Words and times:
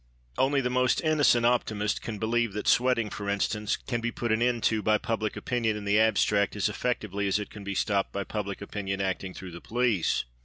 Only 0.35 0.61
the 0.61 0.71
most 0.71 0.99
innocent 1.01 1.45
optimist 1.45 2.01
can 2.01 2.17
believe 2.17 2.53
that 2.53 2.67
sweating, 2.67 3.11
for 3.11 3.29
instance, 3.29 3.77
can 3.77 4.01
be 4.01 4.09
put 4.11 4.31
an 4.31 4.41
end 4.41 4.63
to 4.63 4.81
by 4.81 4.97
public 4.97 5.37
opinion 5.37 5.77
in 5.77 5.85
the 5.85 5.99
abstract 5.99 6.55
as 6.55 6.67
effectively 6.67 7.27
as 7.27 7.37
it 7.37 7.51
can 7.51 7.63
be 7.63 7.75
stopped 7.75 8.11
by 8.11 8.23
public 8.23 8.63
opinion 8.63 8.99
acting 8.99 9.35
through 9.35 9.51
the 9.51 9.61
police. 9.61 10.25